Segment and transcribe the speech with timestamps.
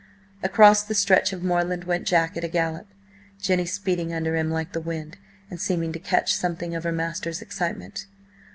[0.41, 2.87] Across the stretch of moorland went Jack at a gallop,
[3.39, 5.17] Jenny speeding under him like the wind,
[5.51, 8.07] and seeming to catch something of her master's excitement.